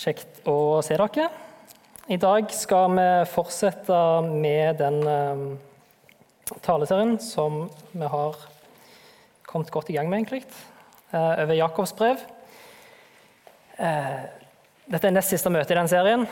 [0.00, 1.26] Kjekt å se dere.
[2.08, 5.42] I dag skal vi fortsette med den eh,
[6.64, 8.38] taleserien som vi har
[9.44, 10.46] kommet godt i gang med, egentlig,
[11.12, 12.24] eh, over Jakobs brev.
[13.76, 14.24] Eh,
[14.88, 16.24] dette er nest siste møte i den serien.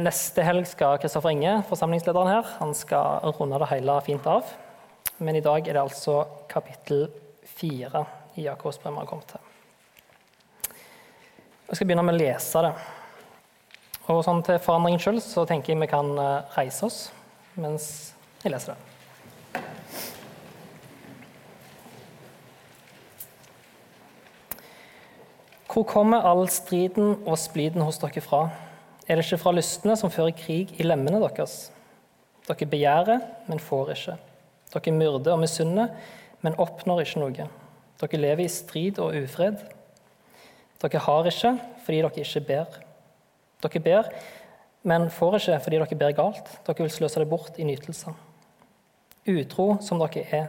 [0.00, 4.56] Neste helg skal Kristoffer Inge, forsamlingslederen her, han skal runde det hele fint av.
[5.20, 6.22] Men i dag er det altså
[6.52, 7.06] kapittel
[7.48, 8.04] fire
[8.36, 9.47] i Jakobs brev vi har kommet til.
[11.68, 12.72] Jeg skal begynne med å lese det.
[14.08, 17.00] Og sånn Til forandringen sjøl tenker jeg vi kan eh, reise oss
[17.58, 18.88] mens jeg leser det.
[25.68, 28.46] Hvor kommer all striden og spliden hos dere fra?
[29.04, 31.66] Er det ikke fra lystne som fører krig i lemmene deres?
[32.48, 34.16] Dere begjærer, men får ikke.
[34.72, 35.92] Dere myrder og misunner,
[36.40, 37.50] men oppnår ikke noe.
[38.00, 39.66] Dere lever i strid og ufred.
[40.78, 42.80] Dere har ikke fordi dere ikke ber.
[43.64, 44.10] Dere ber,
[44.86, 46.50] men får ikke fordi dere ber galt.
[46.66, 48.14] Dere vil sløse det bort i nytelser.
[49.28, 50.46] Utro som dere er,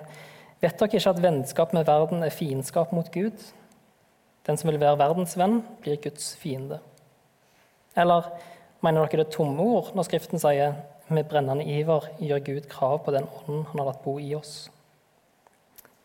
[0.61, 3.41] vet dere ikke at vennskap med verden er fiendskap mot Gud?
[4.45, 6.79] Den som vil være verdens venn, blir Guds fiende.
[7.97, 8.29] Eller
[8.85, 10.77] mener dere det tomme ord når Skriften sier
[11.09, 14.69] med brennende iver gjør Gud krav på den ånden han har latt bo i oss?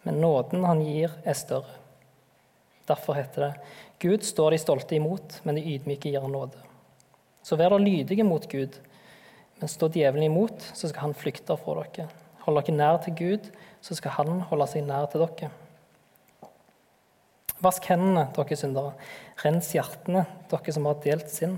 [0.04, 1.83] Men nåden han gir, er større.
[2.88, 3.52] Derfor heter det
[4.04, 6.58] Gud står de stolte imot, men de ydmyke gir han nåde.
[7.44, 8.76] Så vær da lydige mot Gud,
[9.60, 12.08] men stå djevelen imot, så skal han flykte fra dere.
[12.44, 13.46] Hold dere nær til Gud,
[13.84, 15.52] så skal han holde seg nær til dere.
[17.64, 18.92] Vask hendene, dere syndere.
[19.44, 21.56] Rens hjertene, dere som har delt sinn.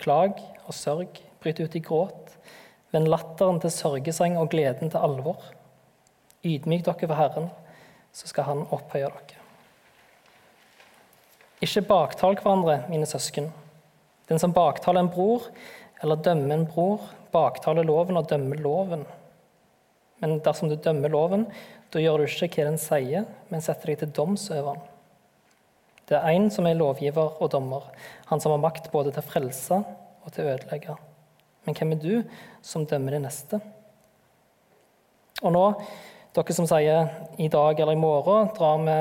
[0.00, 2.34] Klag og sørg, bryt ut i gråt.
[2.92, 5.40] Vend latteren til sørgesang og gleden til alvor.
[6.44, 7.48] Ydmyk dere for Herren,
[8.12, 9.43] så skal Han opphøye dere.
[11.62, 13.52] Ikke baktal hverandre, mine søsken.
[14.28, 15.46] Den som baktaler en bror
[16.02, 19.04] eller dømmer en bror, baktaler loven og dømmer loven.
[20.22, 21.46] Men dersom du dømmer loven,
[21.92, 24.90] da gjør du ikke hva den sier, men setter deg til doms over den.
[26.04, 27.86] Det er én som er lovgiver og dommer,
[28.28, 30.96] han som har makt både til å frelse og til å ødelegge.
[31.64, 33.60] Men hvem er du som dømmer det neste?
[35.40, 35.64] Og nå,
[36.34, 38.94] dere som sier i dag eller i morgen drar vi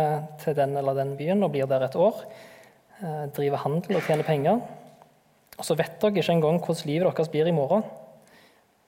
[0.44, 2.20] til den eller den byen og blir der et år.
[3.02, 4.62] Eh, driver handel og tjener penger.
[5.58, 7.82] Og så vet dere ikke engang hvordan livet deres blir i morgen.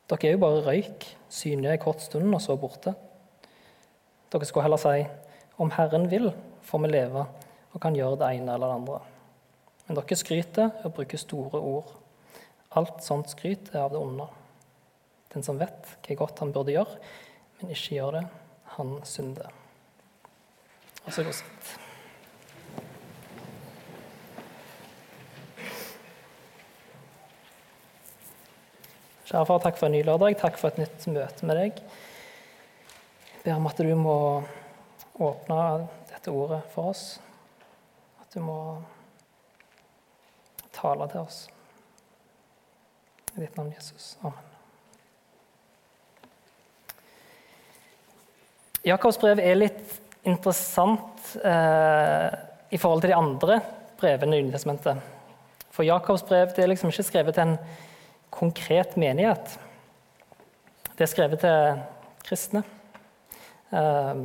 [0.06, 2.94] Dere er jo bare røyk, synlige en kort stund, og så borte.
[4.30, 5.08] Dere skulle heller si
[5.58, 6.30] om Herren vil,
[6.62, 7.26] får vi leve
[7.74, 9.04] og kan gjøre det ene eller det andre.
[9.88, 11.94] Men dere skryter og bruker store ord.
[12.78, 14.30] Alt sånt skryt er av det onde.
[15.34, 17.02] Den som vet hva godt han burde gjøre,
[17.60, 18.28] men ikke gjør det,
[18.76, 19.52] han synder.
[21.06, 21.74] Og så går sitt.
[29.26, 30.38] Kjære far, takk for en ny lørdag.
[30.40, 31.80] Takk for et nytt møte med deg.
[33.34, 34.18] Jeg ber om at du må
[35.20, 35.60] åpne
[36.12, 37.06] dette ordet for oss.
[38.22, 38.58] At du må
[40.76, 41.46] tale til oss.
[43.36, 44.16] I ditt navn, Jesus.
[44.24, 44.55] Amen.
[48.85, 49.96] Jakobs brev er litt
[50.29, 52.28] interessant eh,
[52.69, 53.59] i forhold til de andre
[53.97, 55.00] brevene i Nytestamentet.
[55.73, 57.56] For Jakobs brev det er liksom ikke skrevet til en
[58.35, 59.56] konkret menighet.
[60.94, 61.81] Det er skrevet til
[62.28, 62.62] kristne.
[63.73, 64.22] Eh,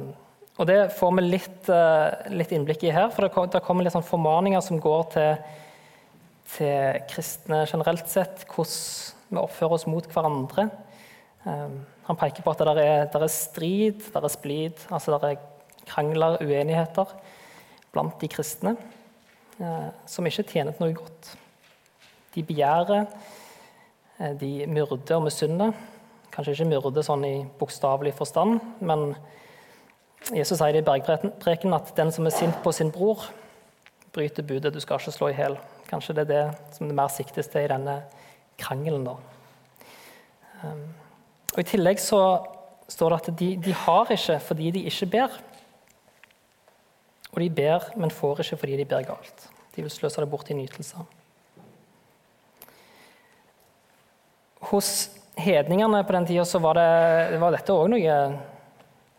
[0.61, 4.05] og Det får vi litt, eh, litt innblikk i her, for det kommer litt sånn
[4.05, 5.57] formaninger som går til,
[6.53, 10.69] til kristne generelt sett, hvordan vi oppfører oss mot hverandre.
[11.49, 15.31] Ehm, han peker på at det er, det er strid, det er splid, altså det
[15.31, 15.45] er
[15.87, 17.13] krangler, uenigheter
[17.93, 18.77] blant de kristne
[19.59, 21.35] eh, som ikke tjener til noe godt.
[22.35, 23.07] De begjærer,
[24.21, 25.73] Eh, de myrder og misunner.
[26.31, 29.15] Kanskje ikke myrder sånn i bokstavelig forstand, men
[30.37, 33.25] Jesus sier det i bergpreken at den som er sint på sin bror,
[34.13, 35.59] bryter budet 'du skal ikke slå i hjel'.
[35.89, 38.03] Kanskje det er det som det mer siktes til i denne
[38.59, 39.05] krangelen.
[39.05, 39.17] da.
[41.55, 42.21] Og I tillegg så
[42.91, 45.39] står det at de, de har ikke fordi de ikke ber.
[47.31, 49.49] Og de ber, men får ikke fordi de ber galt.
[49.77, 51.07] De vil sløse det bort i nytelser.
[54.71, 58.17] Hos hedningene på den tida var, det, var dette òg noe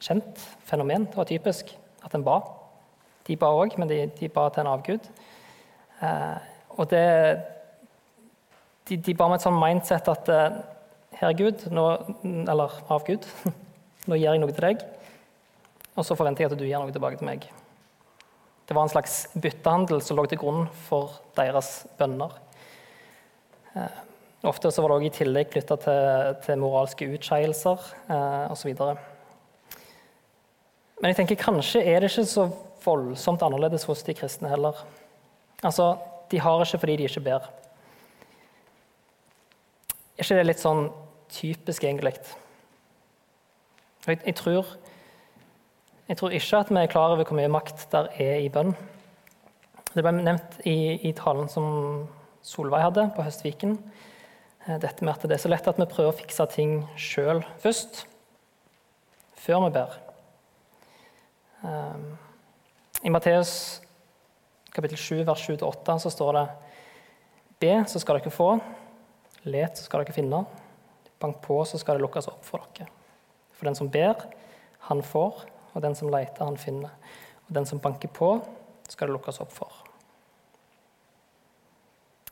[0.01, 1.07] kjent fenomen.
[1.09, 1.71] Det var typisk
[2.05, 2.39] at en ba.
[3.27, 5.07] De ba òg, men de, de, ba til en avgud.
[6.01, 6.37] Eh,
[6.77, 7.07] og det,
[8.89, 10.61] de, de, ba med et sånn mindset at eh,
[11.21, 11.85] Herre Gud, nå,
[12.49, 13.27] eller avgud,
[14.09, 14.85] nå gir jeg noe til deg,
[15.93, 17.45] og så forventer jeg at du gir noe tilbake til meg.
[18.65, 22.33] Det var en slags byttehandel som lå til grunn for deres bønner.
[23.75, 23.99] Eh,
[24.49, 27.85] ofte så var det også i tillegg knytta til, til, moralske utskeielser
[28.15, 28.71] eh, osv.
[31.01, 32.47] Men jeg tenker kanskje er det ikke så
[32.81, 34.81] voldsomt annerledes hos de kristne heller.
[35.61, 35.93] Altså,
[36.31, 37.51] De har ikke fordi de ikke ber.
[40.15, 40.85] Er ikke det litt sånn
[41.31, 42.13] typisk, egentlig?
[44.07, 44.67] Jeg, jeg, tror,
[46.07, 48.73] jeg tror ikke at vi er klar over hvor mye makt der er i bønn.
[49.91, 50.77] Det ble nevnt i,
[51.09, 51.67] i talen som
[52.45, 53.75] Solveig hadde på Høstviken.
[54.67, 57.43] Eh, dette med at det er så lett at vi prøver å fikse ting sjøl
[57.61, 58.05] først,
[59.41, 59.95] før vi ber.
[61.61, 62.05] Um,
[63.05, 63.53] I Matteus
[64.73, 66.45] kapittel 7, vers 7-8 så står det
[67.61, 68.55] Be, så skal dere få.
[69.45, 70.45] Let, så skal dere finne.
[71.21, 72.89] Bank på, så skal det lukkes opp for dere.
[73.55, 74.25] For den som ber,
[74.89, 76.91] han får, og den som leter, han finner.
[77.47, 78.33] Og den som banker på,
[78.89, 79.81] skal det lukkes opp for.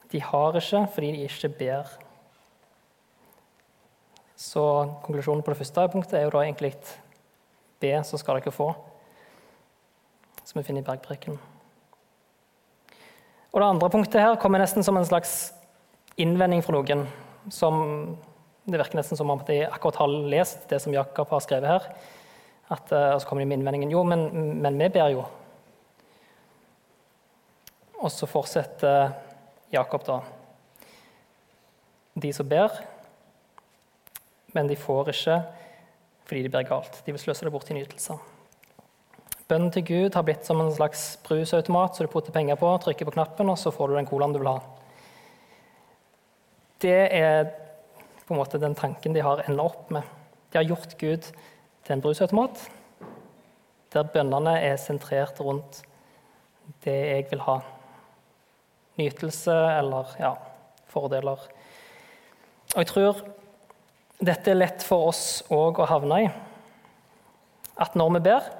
[0.10, 1.92] De har ikke fordi de ikke ber.
[4.40, 4.64] Så
[5.04, 6.74] konklusjonen på det første punktet er jo da egentlig
[7.80, 8.72] be, så skal dere få.
[10.44, 11.38] Som vi finner i bergpreken.
[13.52, 15.52] Og det andre punktet her kommer nesten som en slags
[16.18, 17.06] innvending fra noen
[17.54, 18.18] som
[18.72, 21.90] det virker nesten som om de akkurat har lest det som Jakob har skrevet her.
[22.70, 24.28] At, eh, og så kommer de med innvendingen jo, men,
[24.62, 25.26] men vi ber jo.
[28.00, 29.12] Og så fortsetter
[29.74, 30.20] Jakob da.
[32.20, 32.74] De som ber,
[34.56, 35.40] men de får ikke
[36.30, 37.02] fordi de ber galt.
[37.06, 38.20] De vil sløse det bort i nytelser.
[39.50, 43.08] Bønnen til Gud har blitt som en slags brusautomat så du putter penger på, trykker
[43.08, 44.60] på knappen, og så får du den colaen du vil ha.
[46.86, 47.50] Det er
[48.30, 50.06] på en måte den tanken de har enda opp med.
[50.52, 52.60] De har gjort Gud til en brusautomat,
[53.90, 55.80] der bønnene er sentrert rundt
[56.86, 57.56] det jeg vil ha.
[59.02, 60.36] Nytelse eller ja,
[60.94, 61.42] fordeler.
[62.76, 63.24] Og jeg tror
[64.22, 66.30] dette er lett for oss òg å havne i.
[67.82, 68.52] At når vi ber,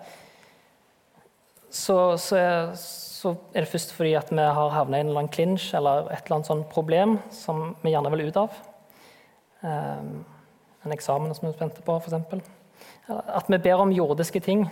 [1.70, 5.26] så, så, er, så er, det først fordi at vi har havnet i en eller
[5.28, 8.58] annen klinsj eller et eller annet sånn problem som vi gjerne vil ut av.
[9.64, 10.26] Ehm,
[10.86, 12.44] en eksamen som vi venter på, f.eks.
[13.10, 14.68] At vi ber om jordiske ting.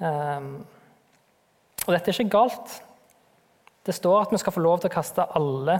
[0.00, 0.56] Ehm,
[1.86, 2.80] og dette er ikke galt.
[3.86, 5.78] Det står at vi skal få lov til å kaste alle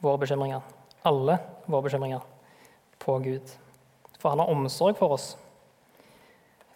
[0.00, 0.74] våre bekymringer
[1.08, 2.24] alle våre bekymringer
[2.98, 3.52] på Gud.
[4.18, 5.36] For han har omsorg for oss.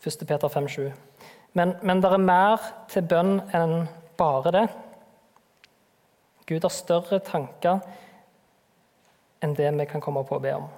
[0.02, 0.26] 1.
[0.26, 0.92] Peter 5,7.
[1.52, 3.86] Men, men det er mer til bønn enn
[4.18, 4.64] bare det.
[6.48, 7.82] Gud har større tanker
[9.42, 10.68] enn det vi kan komme på å be om.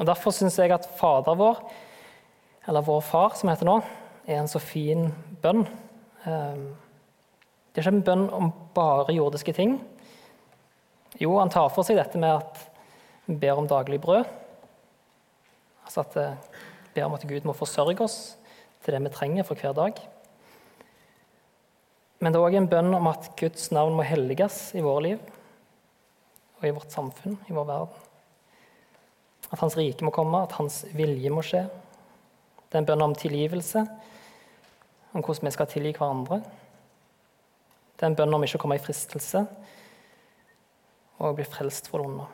[0.00, 1.58] Og Derfor syns jeg at Fader vår,
[2.68, 3.80] eller Vår Far, som heter nå,
[4.24, 5.08] er en så fin
[5.42, 5.64] bønn.
[6.24, 6.68] Ehm,
[7.70, 9.78] det er ikke en bønn om bare jordiske ting.
[11.20, 12.62] Jo, han tar for seg dette med at
[13.26, 14.28] vi ber om daglig brød.
[15.84, 16.62] Altså at vi eh,
[16.94, 18.18] ber om at Gud må forsørge oss
[18.84, 20.00] til det vi trenger for hver dag.
[22.20, 25.36] Men det er òg en bønn om at Guds navn må helliges i våre liv
[26.60, 28.06] og i vårt samfunn, i vår verden.
[29.50, 31.64] At Hans rike må komme, at Hans vilje må skje.
[32.68, 33.82] Det er en bønn om tilgivelse,
[35.10, 36.38] om hvordan vi skal tilgi hverandre.
[37.96, 39.42] Det er en bønn om ikke å komme i fristelse
[41.20, 42.28] og bli frelst fra det onde.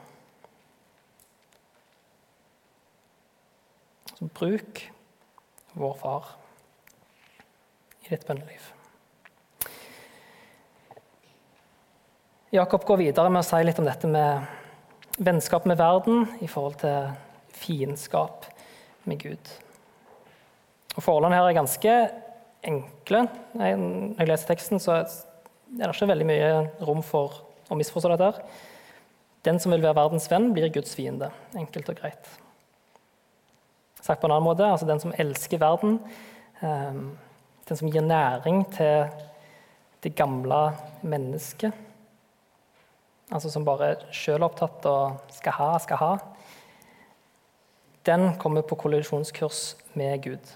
[4.17, 4.85] Så bruk
[5.77, 6.33] vår far
[8.05, 8.76] i ditt bønneliv.
[12.55, 14.45] Jakob går videre med å si litt om dette med
[15.19, 17.09] vennskap med verden i forhold til
[17.59, 18.45] fiendskap
[19.11, 19.51] med Gud.
[20.95, 21.95] Og Forholdene her er ganske
[22.71, 23.25] enkle.
[23.59, 25.09] Når jeg leser teksten, så er
[25.81, 26.53] det ikke veldig mye
[26.87, 27.35] rom for
[27.67, 28.47] å misforstå dette.
[29.47, 31.33] Den som vil være verdens venn, blir Guds fiende.
[31.59, 32.31] Enkelt og greit.
[33.99, 35.99] Sagt på en annen måte, altså den som elsker verden,
[36.63, 37.11] ehm,
[37.67, 39.11] den som gir næring til
[40.07, 40.61] det gamle
[41.03, 41.75] mennesket,
[43.31, 46.13] altså som bare er sjølopptatt og skal ha, skal ha,
[48.07, 50.53] den kommer på kollisjonskurs med Gud.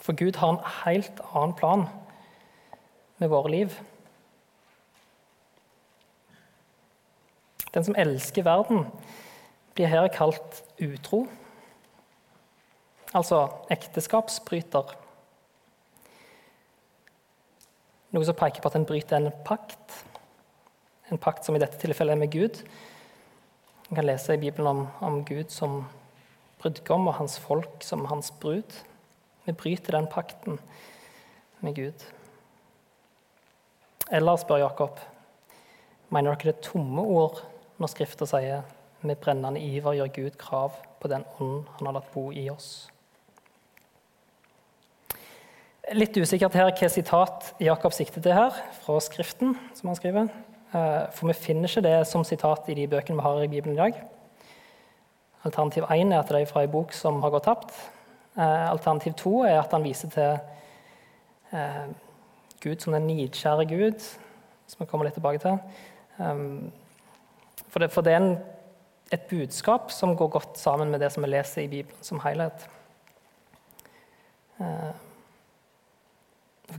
[0.00, 1.86] For Gud har en helt annen plan
[3.18, 3.76] med våre liv.
[7.74, 8.88] Den som elsker verden,
[9.74, 11.26] blir her kalt utro.
[13.14, 14.96] Altså ekteskapsbryter.
[18.10, 20.00] Noe som peker på at en bryter en pakt
[21.10, 22.60] en pakt som i dette tilfellet er med Gud.
[23.88, 25.82] Man kan lese i Bibelen om, om Gud som
[26.62, 28.76] brudgom og hans folk som hans brud.
[29.44, 30.60] Vi bryter den pakten
[31.60, 32.04] med Gud.
[34.10, 35.00] Eller, spør Jakob,
[36.10, 37.42] mener dere det er tomme ord
[37.80, 38.62] når Skrifta sier
[39.06, 42.90] med brennende iver gjør Gud krav på den ånd han har latt bo i oss?
[45.96, 49.56] Litt usikkert her hva sitat Jakob sikter til her, fra Skriften.
[49.74, 50.28] som han skriver.
[50.70, 53.74] Eh, for vi finner ikke det som sitat i de bøkene vi har i Bibelen
[53.74, 53.96] i dag.
[55.44, 57.72] Alternativ 1 er at det er fra en bok som har gått tapt.
[58.38, 60.38] Eh, alternativ 2 er at han viser til
[61.58, 61.88] eh,
[62.62, 64.04] Gud som den nidkjære Gud,
[64.68, 65.58] som vi kommer litt tilbake til.
[67.70, 68.34] For det, for det er en,
[69.10, 72.66] et budskap som går godt sammen med det som vi leser i Bibelen som helhet.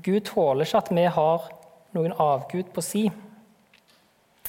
[0.06, 1.50] Gud tåler ikke at vi har
[1.98, 3.08] noen avgud på si.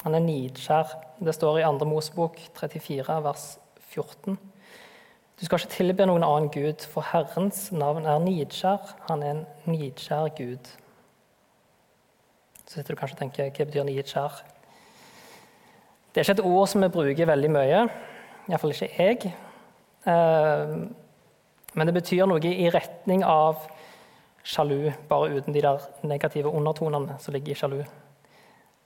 [0.03, 0.97] Han er nidskjær.
[1.23, 1.87] Det står i 2.
[1.87, 3.45] Mosebok 34, vers
[3.93, 4.39] 14.
[5.39, 8.97] Du skal ikke tilbe noen annen gud, for Herrens navn er nidskjær.
[9.09, 10.73] Han er en nidskjær Gud.
[12.67, 14.43] Så sitter du kanskje og tenker hva betyr nidskjær?
[16.13, 17.87] Det er ikke et ord som vi bruker veldig mye.
[18.51, 19.33] Iallfall ikke jeg.
[20.07, 20.77] Eh,
[21.75, 23.67] men det betyr noe i retning av
[24.45, 27.83] sjalu, bare uten de der negative undertonene som ligger i sjalu.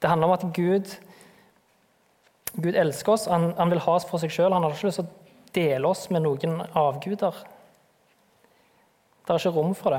[0.06, 0.90] Det handler om at Gud,
[2.52, 4.52] Gud elsker oss, han, han vil ha oss for seg sjøl.
[4.54, 7.40] Han har ikke lyst til å dele oss med noen avguder.
[9.26, 9.98] Det er ikke rom for det.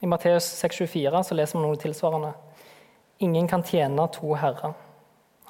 [0.00, 2.30] I Matteus 6,24 så leser vi noe tilsvarende.
[3.28, 4.72] Ingen kan tjene to herrer.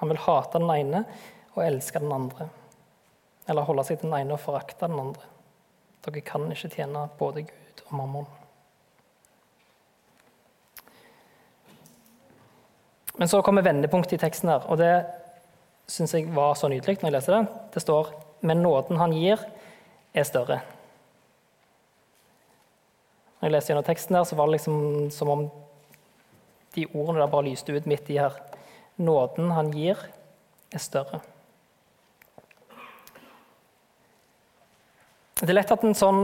[0.00, 1.04] Han vil hate den ene
[1.52, 2.48] og elske den andre.
[3.46, 5.30] Eller holde seg til den ene og forakte den andre.
[6.08, 8.26] Dere kan ikke tjene både Gud og mammon.
[13.16, 14.92] Men så kommer vendepunktet i teksten her, og det
[15.88, 17.60] syns jeg var så nydelig når jeg leser det.
[17.74, 18.12] Det står
[18.46, 19.40] men nåden han gir,
[20.14, 20.60] er større.
[23.36, 24.76] Når jeg leste gjennom teksten, der, så var det liksom
[25.14, 25.46] som om
[26.76, 28.36] de ordene der bare lyste ut midt i her.
[29.00, 30.00] Nåden han gir,
[30.72, 31.20] er større.
[35.36, 36.22] Det er lett at en sånn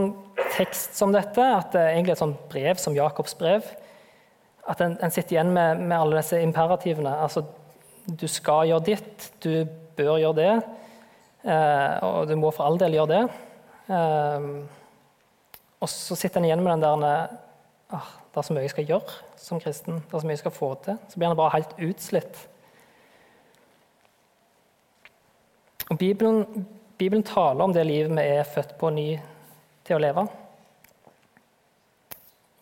[0.55, 3.65] tekst som dette, at det er egentlig et sånt brev som Jakobs brev,
[4.69, 7.15] at en, en sitter igjen med, med, alle disse imperativene.
[7.25, 7.43] Altså,
[8.05, 9.65] du skal gjøre ditt, du
[9.97, 10.53] bør gjøre det,
[11.43, 13.23] eh, og du må for all del gjøre det.
[13.93, 14.47] Eh,
[15.83, 17.33] og så sitter en igjen med den der
[17.91, 19.99] ah, Det er så mye jeg skal gjøre som kristen.
[19.99, 21.01] det er så mye jeg skal få til.
[21.11, 22.47] Så blir en bare helt utslitt.
[25.91, 26.67] Og Bibelen
[26.97, 29.07] Bibelen taler om det livet vi er født på ny
[29.83, 30.27] til å leve.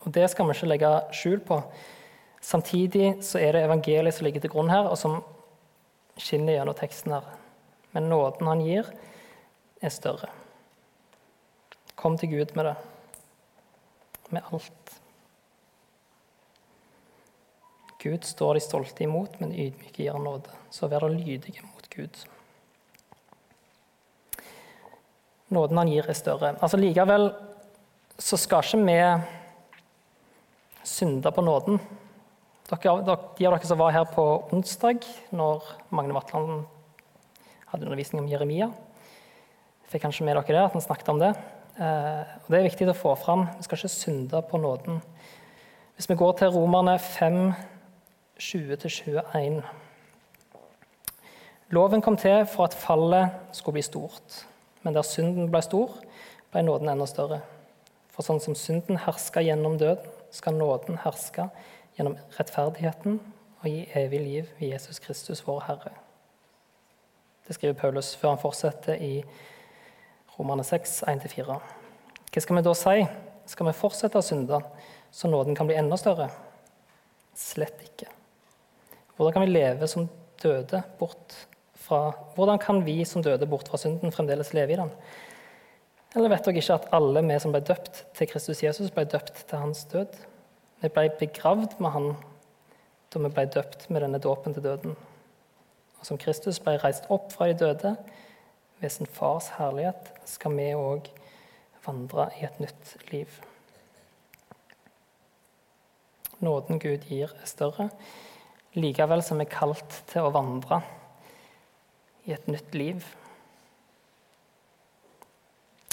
[0.01, 1.61] Og Det skal vi ikke legge skjul på.
[2.41, 5.19] Samtidig så er det evangeliet som ligger til grunn her, og som
[6.17, 7.27] skinner gjennom teksten her.
[7.93, 8.89] Men nåden han gir,
[9.81, 10.29] er større.
[11.95, 12.75] Kom til Gud med det.
[14.29, 14.97] Med alt.
[18.01, 20.49] Gud står de stolte imot, men ydmyke gir nåde.
[20.73, 22.25] Så vær da lydige mot Gud.
[25.51, 26.55] nåden han gir, er større.
[26.61, 27.29] Altså Likevel
[28.21, 28.97] så skal ikke vi
[30.83, 31.79] synde på nåden.
[32.69, 33.01] De av
[33.37, 36.63] dere som var her på onsdag, når Magne Vatland
[37.71, 38.69] hadde undervisning om Jeremia,
[39.91, 41.33] fikk kanskje med dere det, at han snakket om det.
[41.75, 43.47] Eh, og Det er viktig å få fram.
[43.57, 45.01] Vi skal ikke synde på nåden.
[45.95, 47.53] Hvis vi går til Romerne 5,
[48.41, 49.61] 20-21
[51.71, 54.41] Loven kom til for at fallet skulle bli stort.
[54.83, 55.93] Men der synden ble stor,
[56.51, 57.39] ble nåden enda større.
[58.11, 61.47] For sånn som synden herska gjennom døden, skal nåden herske
[61.97, 63.19] gjennom rettferdigheten
[63.61, 65.93] og gi evig liv ved Jesus Kristus, vår Herre.
[67.47, 69.21] Det skriver Paulus før han fortsetter i
[70.37, 71.57] Romane 6, 1-4.
[72.31, 73.03] Hva skal vi da si?
[73.51, 74.61] Skal vi fortsette å synde
[75.11, 76.29] så nåden kan bli enda større?
[77.35, 78.07] Slett ikke.
[79.17, 80.07] Hvordan kan vi leve som
[80.41, 81.35] døde bort
[81.81, 84.91] fra Hvordan kan vi som døde bort fra synden, fremdeles leve i den?
[86.15, 89.45] Eller vet dere ikke at alle vi som ble døpt til Kristus Jesus, ble døpt
[89.47, 90.17] til hans død?
[90.81, 92.09] Vi ble begravd med han
[93.11, 94.95] da vi ble døpt med denne dåpen til døden.
[95.99, 97.95] Og som Kristus ble reist opp fra de døde
[98.81, 101.07] ved sin fars herlighet, skal vi òg
[101.85, 103.39] vandre i et nytt liv.
[106.41, 107.91] Nåden Gud gir, er større,
[108.73, 110.81] likevel som vi er kalt til å vandre
[112.25, 113.05] i et nytt liv.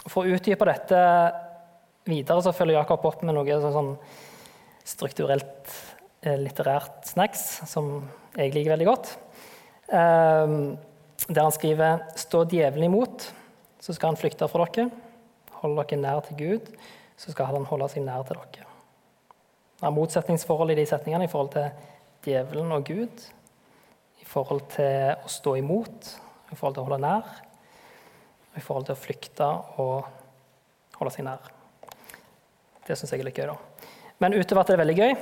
[0.06, 1.00] For å utdype dette
[2.08, 3.94] videre så følger Jakob opp med noe sånn, sånn
[4.88, 5.72] strukturelt
[6.22, 7.90] eh, litterært snacks som
[8.38, 9.10] jeg liker veldig godt.
[9.88, 10.54] Eh,
[11.28, 13.32] der han skriver 'Stå djevelen imot,
[13.80, 14.90] så skal han flykte fra dere'.
[15.60, 16.70] Hold dere nær til Gud,
[17.16, 18.66] så skal han holde seg nær til dere.
[19.78, 21.70] Det er motsetningsforhold i de setningene i forhold til
[22.24, 23.26] djevelen og Gud,
[24.20, 26.18] i forhold til å stå imot,
[26.52, 27.24] i forhold til å holde nær,
[28.58, 29.48] i forhold til å flykte
[29.78, 31.50] og holde seg nær.
[32.86, 33.50] Det syns jeg er litt gøy.
[33.52, 33.56] da.
[34.18, 35.16] Men utover at det er veldig gøy,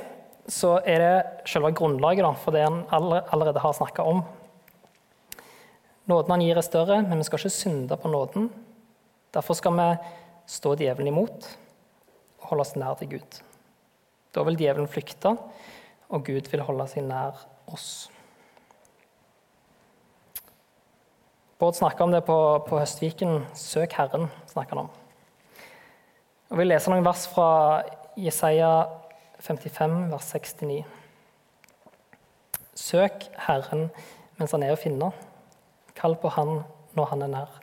[0.47, 4.23] så er det selve grunnlaget da, for det han allerede har snakka om.
[6.07, 8.47] Nåden han gir, er større, men vi skal ikke synde på nåden.
[9.35, 9.87] Derfor skal vi
[10.47, 11.49] stå djevelen imot
[12.39, 13.41] og holde oss nær til Gud.
[14.31, 15.35] Da vil djevelen flykte,
[16.07, 17.35] og Gud vil holde seg nær
[17.67, 18.07] oss.
[21.57, 23.45] Bård snakker om det på, på, Høstviken.
[23.53, 24.89] 'Søk Herren', snakker han om.
[26.49, 27.81] Og Vi leser noen vers fra
[28.17, 28.85] Jesaja
[29.39, 30.85] 55, vers 69.
[32.75, 33.89] Søk Herren
[34.37, 35.09] mens han er å finne.
[35.97, 36.61] Kall på Han
[36.93, 37.57] når han er nær.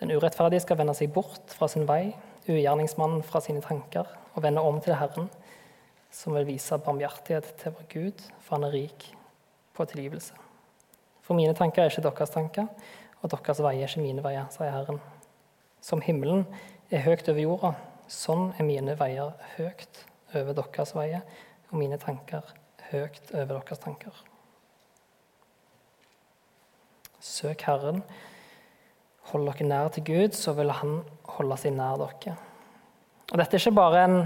[0.00, 2.16] Den urettferdige skal vende seg bort fra sin vei,
[2.48, 5.28] ugjerningsmannen fra sine tanker, og vende om til Herren
[6.10, 9.10] som vil vise barmhjertighet til vår Gud, for han er rik
[9.76, 10.32] på tilgivelse.
[11.20, 12.66] For mine tanker er ikke deres tanker,
[13.20, 15.00] og deres veier er ikke mine veier, sier Herren.
[15.84, 16.46] Som himmelen
[16.92, 17.74] er høyt over jorda,
[18.10, 20.02] sånn er mine veier høyt
[20.34, 21.22] over deres veier,
[21.70, 22.44] og mine tanker
[22.90, 24.24] høyt over deres tanker.
[27.20, 28.02] Søk Herren,
[29.30, 31.02] hold dere nær til Gud, så vil Han
[31.36, 32.36] holde seg nær dere.
[33.30, 34.20] Og Dette er ikke bare en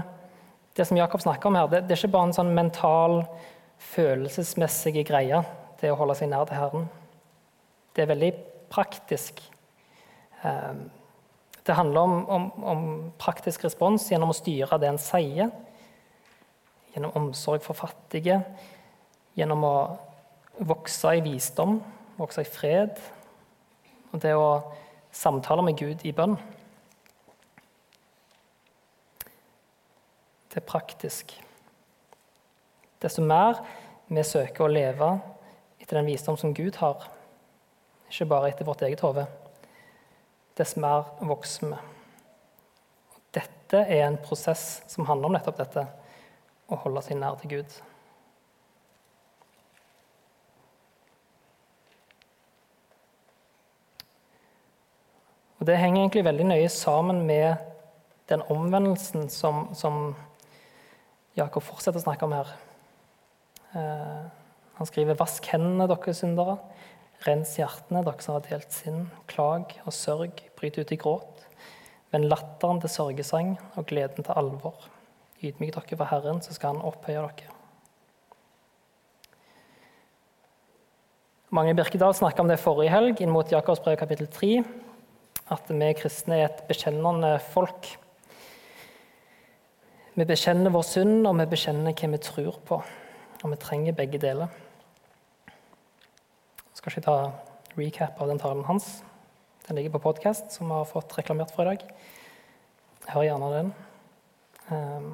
[0.75, 3.21] det som Jakob snakker om her, det, det, er ikke bare en sånn mental,
[3.93, 5.39] følelsesmessig greie,
[5.79, 6.89] det å holde seg nær til Herren.
[7.95, 8.31] Det er veldig
[8.75, 9.41] praktisk.
[10.43, 10.89] Ehm,
[11.65, 12.81] det handler om, om, om
[13.17, 15.53] praktisk respons gjennom å styre det en sier.
[16.93, 18.41] Gjennom omsorg for fattige.
[19.35, 19.77] Gjennom å
[20.63, 21.79] vokse i visdom,
[22.19, 22.99] vokse i fred.
[24.13, 24.61] Og det å
[25.15, 26.37] samtale med Gud i bønn.
[30.51, 31.33] Det er praktisk.
[33.03, 33.59] Desto mer
[34.07, 35.09] vi søker å leve
[35.81, 37.09] etter den visdom som Gud har,
[38.09, 39.25] ikke bare etter vårt eget hode,
[40.57, 41.81] dess mer vokser vi.
[43.35, 45.83] Dette er en prosess som handler om nettopp dette
[46.71, 47.75] å holde seg nær til Gud.
[55.59, 57.55] Og Det henger egentlig veldig nøye sammen med
[58.29, 60.15] den omvendelsen som, som
[61.37, 62.51] Jakob fortsetter å snakke om her.
[63.73, 64.25] Eh,
[64.75, 66.57] han skriver 'Vask hendene, dere syndere'.
[67.25, 69.07] Rens hjertene, dere som har delt sinn.
[69.29, 71.45] Klag og sørg, bryt ut i gråt.
[72.13, 74.85] Vend latteren til sørgesang og gleden til alvor.
[75.41, 77.51] Ydmyk dere for Herren, så skal Han opphøye dere.
[81.55, 84.59] Mange Birkedal snakka om det forrige helg, inn mot Jakobs brev kapittel 3.
[85.53, 87.89] At vi kristne er et bekjennende folk.
[90.15, 92.79] Vi bekjenner vår synd, og vi bekjenner hva vi tror på.
[93.43, 94.51] Og vi trenger begge deler.
[96.85, 98.99] Skal ikke ta recap av den talen hans.
[99.65, 101.85] Den ligger på podkast, som vi har fått reklamert for i dag.
[103.09, 103.71] Hør gjerne den.
[104.69, 105.07] Ehm,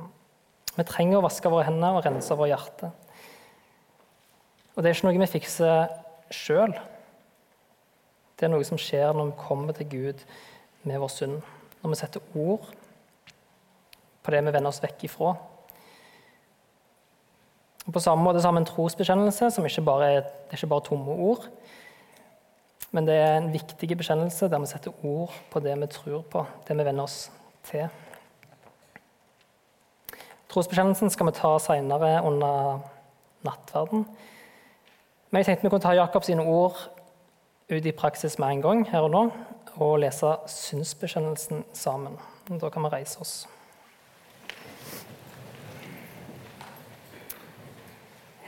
[0.76, 2.90] vi trenger å vaske våre hender og rense våre hjerte.
[4.76, 5.96] Og det er ikke noe vi fikser
[6.28, 6.76] sjøl.
[8.36, 10.28] Det er noe som skjer når vi kommer til Gud
[10.84, 11.40] med vår synd.
[11.80, 12.68] Når vi setter ord
[14.20, 15.38] på det vi vender oss vekk ifra.
[17.88, 20.74] Og på samme måte har vi en trosbekjennelse som ikke bare er, det er ikke
[20.74, 21.48] bare tomme ord.
[22.92, 26.46] Men det er en viktig bekjennelse der vi setter ord på det vi tror på,
[26.68, 27.32] det vi venner oss
[27.70, 27.88] til.
[30.52, 32.82] Trosbekjennelsen skal vi ta senere under
[33.48, 34.04] nattverden.
[35.32, 36.82] Men jeg tenkte vi kunne ta Jakobs ord
[37.72, 39.22] ut i praksis med en gang her og nå,
[39.80, 42.20] og lese synsbekjennelsen sammen.
[42.50, 43.48] Da kan vi reise oss.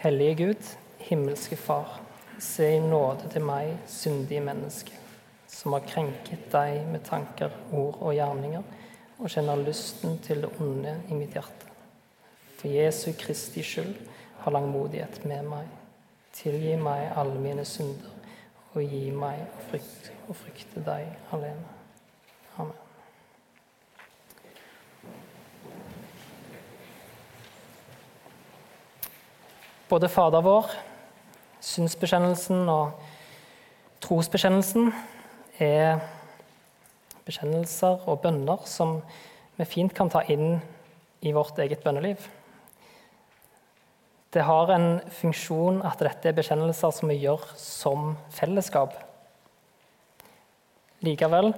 [0.04, 2.02] Hellige Gud, himmelske Far,
[2.40, 4.98] se i nåde til meg, syndige menneske,
[5.48, 8.68] som har krenket deg med tanker, ord og gjerninger,
[9.16, 11.72] og kjenner lysten til det onde i mitt hjerte.
[12.58, 13.96] For Jesu Kristi skyld,
[14.44, 15.72] ha langmodighet med meg.
[16.36, 18.12] Tilgi meg alle mine synder,
[18.74, 21.78] og gi meg å frykte, å frykte deg alene.
[22.58, 22.83] Amen.
[29.94, 30.72] Både Fader vår,
[31.62, 32.96] synsbekjennelsen og
[34.02, 34.88] trosbekjennelsen
[35.62, 36.00] er
[37.28, 38.96] bekjennelser og bønner som
[39.60, 40.56] vi fint kan ta inn
[41.22, 42.26] i vårt eget bønneliv.
[44.34, 44.88] Det har en
[45.20, 48.98] funksjon at dette er bekjennelser som vi gjør som fellesskap.
[51.06, 51.52] Likevel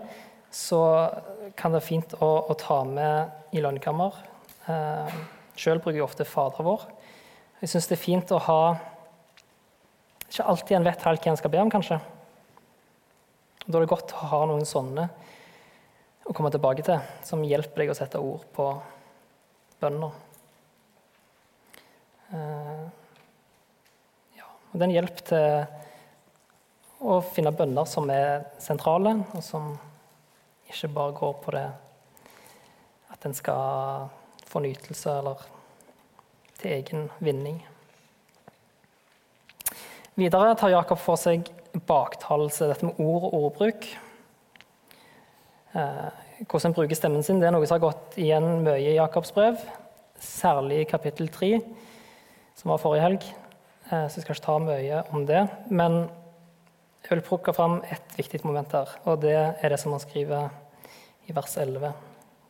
[0.51, 0.83] så
[1.55, 4.19] kan det være fint å, å ta med i lønnkammer.
[4.67, 5.17] Eh,
[5.55, 6.89] Sjøl bruker jeg ofte Fader vår.
[7.65, 8.59] Jeg syns det er fint å ha
[10.27, 11.95] Ikke alltid en vet helt hva en skal be om, kanskje.
[13.65, 15.07] Da er det godt å ha noen sånne
[16.29, 18.67] å komme tilbake til, som hjelper deg å sette ord på
[19.81, 20.13] bønner.
[24.37, 25.65] Ja, og det er en hjelp til
[27.01, 29.73] å finne bønner som er sentrale, og som
[30.69, 31.67] ikke bare går på det
[33.17, 34.09] at en skal
[34.45, 35.54] få nytelse eller
[36.59, 37.61] til egen vinning.
[40.15, 41.49] Videre tar Jakob for seg
[41.87, 43.87] baktalelse, dette med ord og ordbruk.
[45.75, 46.05] Eh,
[46.47, 49.33] hvordan en bruker stemmen sin, det er noe som har gått igjen mye i Jakobs
[49.35, 49.59] brev,
[50.21, 51.57] særlig i kapittel 3,
[52.55, 53.27] som var forrige helg.
[53.89, 55.43] Eh, så jeg skal ikke ta mye om det.
[55.67, 56.05] Men
[57.03, 60.47] jeg vil plukke fram et viktig moment her, og det er det som han skriver
[61.27, 61.91] i vers 11.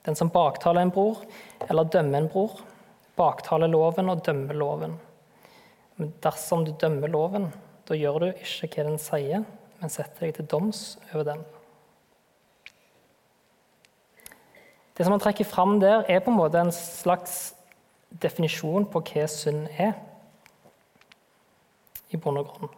[0.05, 1.23] Den som baktaler en bror
[1.65, 2.61] eller dømmer en bror,
[3.17, 4.95] baktaler loven og dømmer loven.
[5.95, 7.49] Men dersom du dømmer loven,
[7.87, 9.45] da gjør du ikke hva den sier,
[9.79, 10.81] men setter deg til doms
[11.13, 11.43] over den.
[14.95, 17.53] Det som han trekker fram der, er på en måte en slags
[18.23, 19.95] definisjon på hva synd er,
[22.13, 22.71] i bunn og grunn.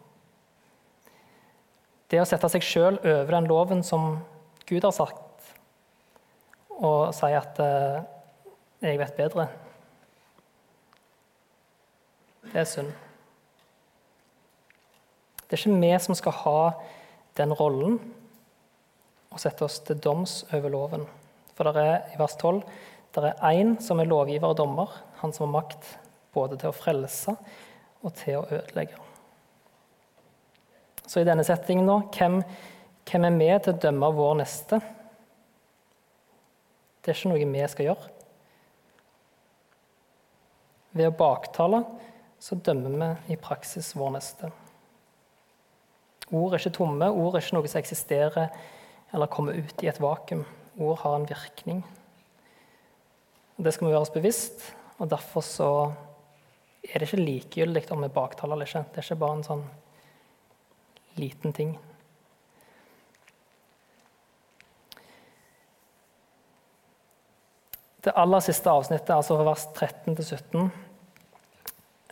[2.08, 4.16] Det å sette seg sjøl over den loven som
[4.66, 5.52] Gud har sagt,
[6.78, 8.02] og si at eh,
[8.82, 9.48] 'jeg vet bedre',
[12.52, 12.92] det er synd.
[15.48, 16.60] Det er ikke vi som skal ha
[17.38, 17.98] den rollen
[19.32, 21.06] og sette oss til doms over loven.
[21.56, 22.62] For det er i vers 12
[23.18, 25.86] det er én som er lovgiver og dommer, han som har makt
[26.34, 27.34] både til å frelse
[28.04, 28.98] og til å ødelegge.
[31.08, 32.42] Så i denne settingen, nå, hvem,
[33.08, 34.78] hvem er med til å dømme vår neste?
[37.00, 38.12] Det er ikke noe vi skal gjøre.
[40.98, 41.82] Ved å baktale
[42.38, 44.50] så dømmer vi i praksis vår neste.
[46.28, 48.50] Ord er ikke tomme, ord er ikke noe som eksisterer
[49.14, 50.44] eller kommer ut i et vakuum
[50.78, 51.82] ord har en virkning.
[53.56, 54.62] Det skal vi gjøre oss bevisst,
[54.98, 55.70] og derfor så
[56.86, 58.84] er det ikke likegyldig om vi baktaler eller ikke.
[58.92, 59.64] Det er ikke bare en sånn
[61.18, 61.74] liten ting.
[68.06, 70.68] Det aller siste avsnittet, altså vers 13 til 17,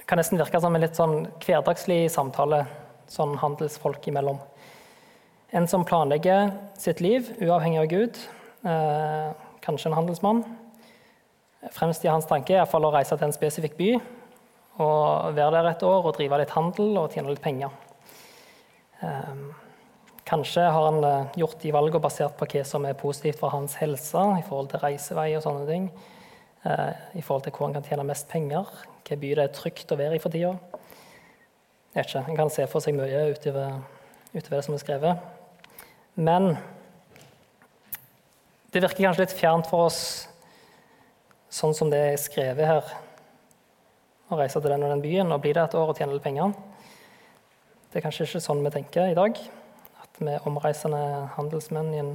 [0.06, 2.64] kan nesten virke som en litt sånn hverdagslig samtale
[3.10, 4.38] sånn handelsfolk imellom.
[5.54, 8.18] En som planlegger sitt liv uavhengig av Gud,
[8.66, 10.44] Eh, kanskje en handelsmann.
[11.70, 13.90] Fremst i hans tanke er å reise til en spesifikk by
[14.82, 17.70] og være der et år og drive litt handel og tjene litt penger.
[19.02, 19.38] Eh,
[20.26, 23.78] kanskje har han eh, gjort de valgene basert på hva som er positivt for hans
[23.78, 25.88] helse i forhold til reisevei og sånne ting.
[26.66, 29.98] I forhold til hvor en kan tjene mest penger, hvilken by det er trygt å
[30.00, 30.56] være i for tida.
[31.96, 33.78] En kan se for seg mye utover,
[34.34, 35.20] utover det som er skrevet.
[36.18, 36.56] Men
[38.74, 40.00] det virker kanskje litt fjernt for oss,
[41.54, 42.90] sånn som det er skrevet her,
[44.26, 46.26] å reise til den og den byen og bli der et år og tjene litt
[46.26, 46.50] penger.
[47.92, 49.38] Det er kanskje ikke sånn vi tenker i dag,
[50.02, 51.00] at vi er omreisende
[51.38, 52.12] handelsmenn i en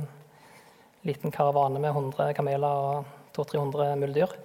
[1.07, 4.35] liten karavane med 100 kameler og 200-300 muldyr.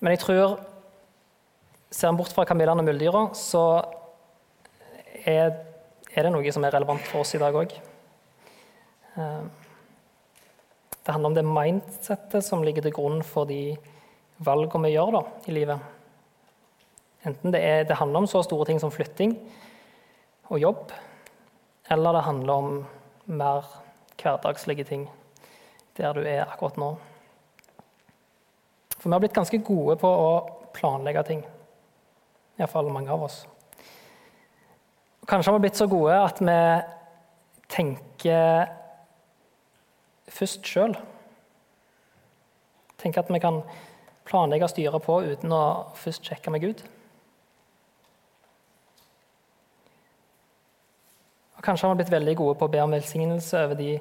[0.00, 0.58] Men jeg tror
[1.96, 3.60] Ser en bort fra kamillene og muldyra, så
[5.22, 5.52] er,
[6.10, 7.76] er, det noe som er relevant for oss i dag òg.
[11.06, 13.76] Det handler om det mindsettet som ligger til grunn for de
[14.44, 15.78] valgene vi gjør da, i livet.
[17.26, 19.38] Enten det, er, det, handler om så store ting som flytting
[20.50, 20.92] og jobb,
[21.90, 22.72] eller det handler om
[23.26, 23.70] mer
[24.20, 25.06] hverdagslige ting
[25.96, 26.96] der du er akkurat nå.
[28.96, 30.30] For vi har blitt ganske gode på å
[30.76, 31.44] planlegge ting.
[32.56, 33.42] Iallfall mange av oss.
[35.26, 36.58] Kanskje har vi blitt så gode at vi
[37.72, 38.68] tenker
[40.30, 40.94] først sjøl.
[43.00, 43.60] Tenker at vi kan
[44.26, 45.64] planlegge og styre på uten å
[45.98, 46.84] først sjekke med Gud.
[51.56, 53.92] Og Kanskje har vi blitt veldig gode på å be om velsignelse over de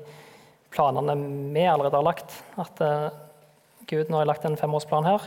[0.75, 1.15] planene
[1.55, 2.35] vi allerede har lagt.
[2.61, 3.24] At uh,
[3.85, 5.25] Gud, nå har jeg lagt en femårsplan her,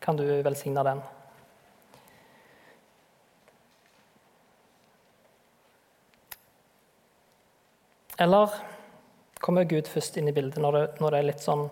[0.00, 1.02] kan du velsigne den?
[8.16, 8.54] Eller
[9.44, 11.66] kommer Gud først inn i bildet når det, når det, er litt sånn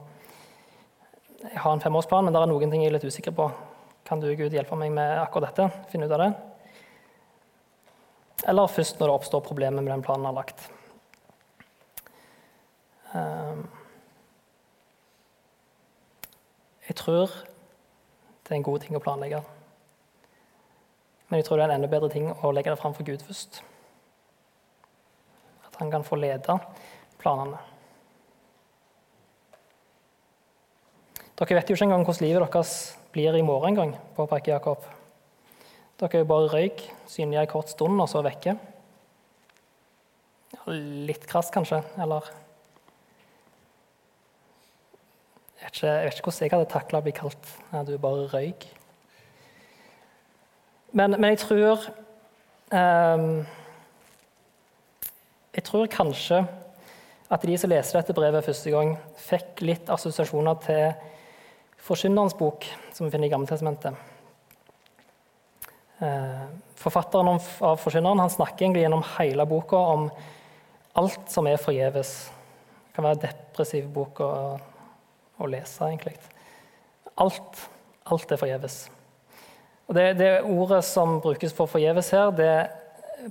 [1.47, 3.47] Jeg har en femårsplan, men det er noen ting jeg er litt usikker på.
[4.05, 5.87] Kan du, Gud, hjelpe meg med akkurat dette?
[5.93, 6.29] Finne ut av det?
[8.53, 10.67] Eller først når det oppstår problemer med den planen jeg har lagt.
[13.15, 13.65] Um,
[16.89, 17.33] jeg tror
[18.45, 19.41] det er en god ting å planlegge.
[21.29, 23.23] Men jeg tror det er en enda bedre ting å legge det fram for Gud
[23.25, 23.63] først.
[25.65, 26.59] At han kan få lede
[27.23, 27.63] planene.
[31.35, 32.75] Dere vet jo ikke engang hvordan livet deres
[33.15, 34.85] blir i morgen engang, påpeker Jakob.
[35.99, 38.55] Dere er jo bare røyk, synlige en kort stund, og så vekke.
[41.09, 41.81] Litt krass, kanskje.
[41.99, 42.29] Eller
[45.64, 48.03] jeg ikke, jeg vet ikke hvordan jeg hadde takla å bli kalt ja, du er
[48.03, 48.67] bare røyk.
[50.95, 51.89] Men, men jeg tror
[52.71, 53.43] um,
[55.55, 56.45] Jeg tror kanskje
[57.35, 60.83] at de som leser dette brevet første gang, fikk litt assosiasjoner til
[61.83, 63.97] Forkynnerens bok, som vi finner i Gammeltestamentet.
[66.05, 66.45] Eh,
[66.79, 70.07] forfatteren av Forkynneren snakker egentlig gjennom hele boka om
[71.01, 72.13] alt som er forgjeves.
[72.31, 74.21] Det kan være en depressiv bok
[75.39, 76.17] å, lese, egentlig.
[77.21, 77.63] Alt,
[78.11, 78.79] alt er forgjeves.
[79.89, 82.53] Og det, det, ordet som brukes for forgjeves her, det,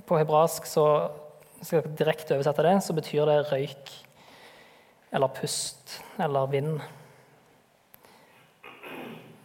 [0.06, 0.86] på hebraisk så
[1.60, 3.94] skal jeg direkte oversette det, så betyr det røyk
[5.14, 6.76] eller pust eller vind.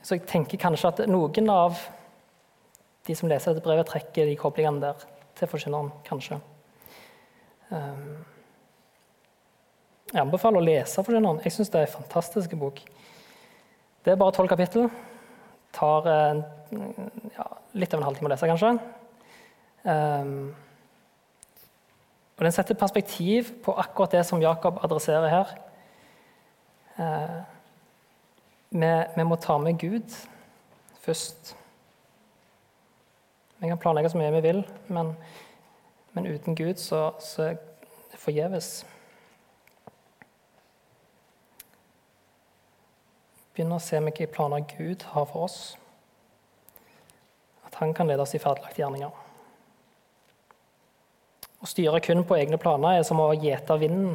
[0.04, 1.78] Så jeg tenker kanskje at noen av
[3.06, 5.06] de som leser dette brevet, trekker de koblingene der
[5.40, 6.40] til forkynneren, kanskje.
[7.74, 8.20] Ehm,
[10.10, 11.42] jeg anbefaler å lese Forkynneren.
[11.46, 12.82] Jeg syns det er en fantastisk bok.
[14.06, 14.88] Det er bare tolv kapittel.
[15.76, 17.46] Tar ja,
[17.78, 18.72] litt over en halvtime å lese, kanskje.
[19.84, 20.34] Um,
[22.40, 25.56] og Den setter perspektiv på akkurat det som Jakob adresserer her.
[26.98, 27.40] Uh,
[28.70, 30.10] vi, vi, må ta med Gud
[31.04, 31.56] først.
[33.60, 35.14] Vi kan planlegge så mye vi vil, men,
[36.16, 37.54] men uten Gud så, så
[38.18, 38.88] forgjeves.
[43.60, 45.56] Begynne å se hvilke planer Gud har for oss.
[47.68, 49.10] At han kan lede oss i ferdiglagte gjerninger.
[51.60, 54.14] Å styre kun på egne planer er som å gjete vinden,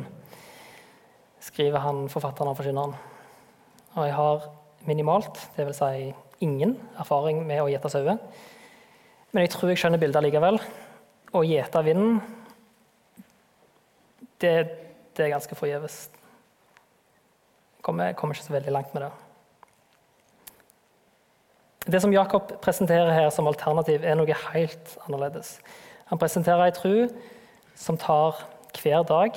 [1.45, 2.95] skriver han forfatteren av Forkynneren.
[3.99, 4.47] Og jeg har
[4.89, 5.83] minimalt, dvs.
[5.83, 8.17] Si ingen, erfaring med å gjete sauer.
[9.29, 10.57] Men jeg tror jeg skjønner bildet likevel.
[11.37, 12.17] Å gjete vinden,
[14.41, 14.55] det,
[15.13, 16.01] det, er ganske forgjeves.
[17.77, 19.13] Jeg kommer, kommer ikke så veldig langt med det.
[21.85, 25.59] Det som Jakob presenterer her som alternativ, er noe helt annerledes.
[26.09, 27.09] Han presenterer ei tru
[27.77, 28.41] som tar
[28.79, 29.37] hver dag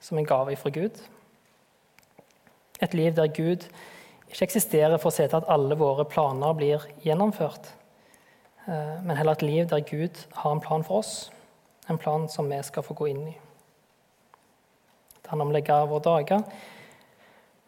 [0.00, 1.00] som en gave fra Gud.
[2.80, 3.66] Et liv der Gud
[4.28, 7.72] ikke eksisterer for å se til at alle våre planer blir gjennomført,
[8.68, 11.30] eh, men heller et liv der Gud har en plan for oss,
[11.88, 13.36] en plan som vi skal få gå inn i.
[15.22, 16.44] Det handler om å legge våre dager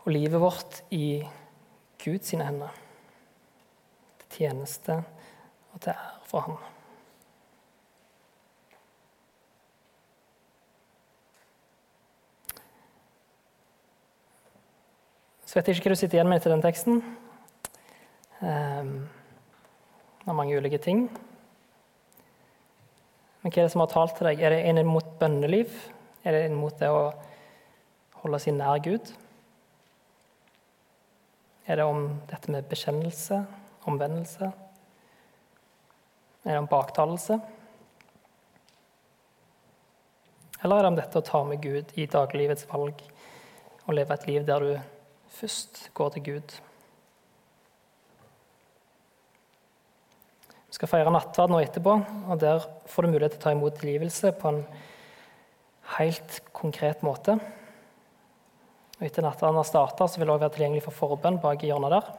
[0.05, 1.27] og livet vårt i
[2.05, 2.71] Guds hender,
[4.31, 5.01] tjeneste
[5.75, 6.61] og til ære for Ham.
[15.51, 17.01] Så vet jeg ikke hva du sitter igjen med etter den teksten.
[18.39, 18.93] Um,
[20.21, 21.09] det er mange ulike ting.
[23.41, 24.45] Men hva er det som har talt til deg?
[24.47, 25.75] Er det en mot bønneliv?
[26.23, 27.09] Er det en mot det å
[28.21, 29.11] holde seg nær Gud?
[31.67, 33.41] Er det om dette med bekjennelse,
[33.91, 34.51] omvendelse?
[36.45, 37.37] Er det om baktalelse?
[40.61, 43.01] Eller er det om dette å ta med Gud i daglivets valg
[43.87, 44.73] og leve et liv der du
[45.33, 46.57] først går til Gud.
[50.71, 51.97] Vi skal feire nattverd nå etterpå,
[52.31, 54.61] og der får du mulighet til å ta imot tilgivelse på en
[55.97, 57.35] helt konkret måte.
[59.01, 61.97] Og etter nattverden har starta, vil det også være tilgjengelig for forbønn bak i hjørnet
[61.97, 62.13] der.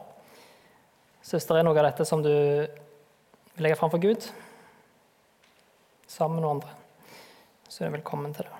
[1.22, 4.24] Det er noe av dette som du vil legge fram for Gud,
[6.10, 6.72] sammen med noen andre,
[7.70, 8.58] så er du velkommen til det.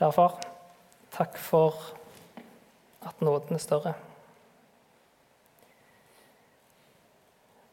[0.00, 0.36] Kjære far,
[1.14, 1.78] takk for
[3.06, 3.94] at nåden er større.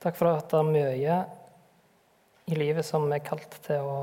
[0.04, 1.20] Takk for at det er mye
[2.48, 4.00] i livet som er kalt til å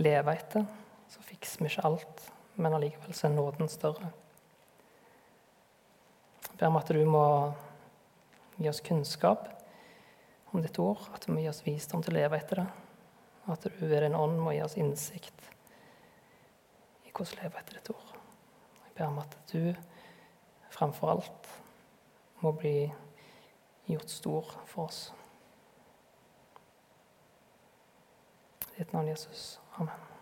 [0.00, 0.66] leve etter.
[1.12, 4.10] Så fikser vi ikke alt, men allikevel så er nåden større.
[6.58, 7.26] Ber om at du må
[8.56, 9.48] gi oss kunnskap
[10.52, 12.68] om ditt ord, at du må gi oss visdom til å leve etter det,
[13.44, 15.48] og at du ved din ånd må gi oss innsikt
[17.04, 18.14] i hvordan leve etter ditt ord.
[18.86, 19.74] Jeg ber om at du
[20.74, 21.52] fremfor alt
[22.44, 22.78] må bli
[23.90, 25.04] gjort stor for oss.
[28.74, 29.58] I ditt navn, Jesus.
[29.78, 30.13] Amen.